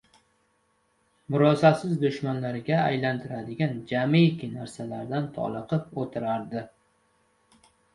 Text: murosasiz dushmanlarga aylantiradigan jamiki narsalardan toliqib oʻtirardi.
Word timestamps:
murosasiz 1.35 1.99
dushmanlarga 2.05 2.81
aylantiradigan 2.87 3.79
jamiki 3.95 4.53
narsalardan 4.57 5.33
toliqib 5.41 5.97
oʻtirardi. 6.07 6.69